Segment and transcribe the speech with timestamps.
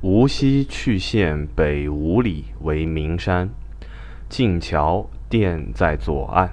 [0.00, 3.50] 无锡去县北五里为名山，
[4.28, 6.50] 近桥店在左岸，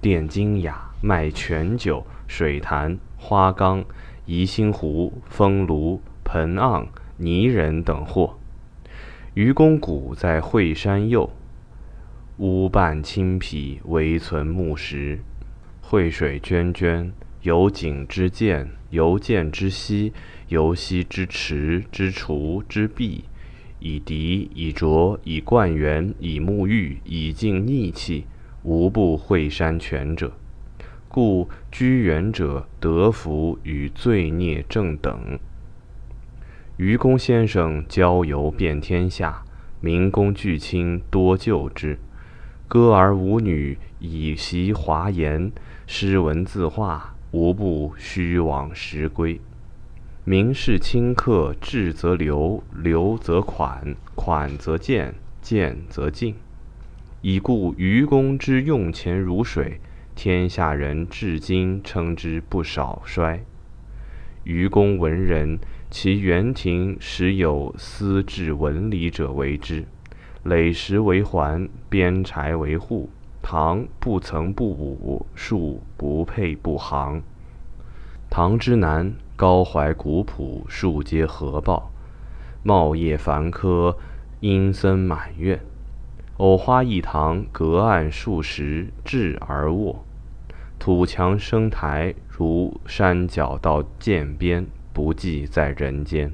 [0.00, 3.84] 店精雅，卖全酒、水潭、花缸、
[4.24, 6.86] 宜兴壶、风炉、盆盎、
[7.18, 8.38] 泥人等货。
[9.34, 11.30] 愚公谷在惠山右，
[12.38, 15.20] 屋半青皮，唯存木石。
[15.82, 17.10] 惠水涓涓，
[17.46, 20.12] 有井之涧，由涧之溪，
[20.48, 23.22] 由溪之池之厨之壁，
[23.78, 28.26] 以涤以濯以灌园以沐浴以净逆气，
[28.64, 30.32] 无不惠山泉者。
[31.06, 35.38] 故居园者得福与罪孽正等。
[36.76, 39.44] 愚公先生交游遍天下，
[39.80, 41.96] 民公巨卿多就之。
[42.66, 45.52] 歌而舞女，以习华言，
[45.86, 49.40] 诗文字画，无不虚往实归。
[50.24, 56.34] 名士清客，至则流，流则款，款则贱，贱则净。
[57.22, 59.80] 已故愚公之用钱如水，
[60.14, 63.44] 天下人至今称之不少衰。
[64.44, 65.58] 愚公文人，
[65.90, 69.84] 其园庭时有司治文礼者为之。
[70.44, 73.10] 垒石为环，编柴为户。
[73.48, 77.22] 堂不曾不武，树不配不行。
[78.28, 81.92] 堂之南，高怀古朴，树皆合抱，
[82.64, 83.96] 茂叶繁科，
[84.40, 85.60] 阴森满院。
[86.38, 90.04] 藕花一堂，隔岸数十，置而卧。
[90.80, 96.32] 土墙生台，如山脚到涧边，不计在人间。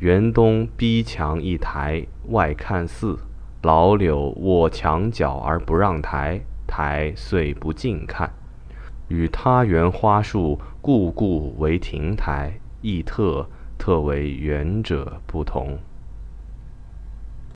[0.00, 3.18] 园东逼墙一台，外看寺。
[3.64, 8.30] 老柳卧墙角而不让台，台遂不近看。
[9.08, 13.48] 与他园花树，故故为亭台，亦特
[13.78, 15.78] 特为园者不同。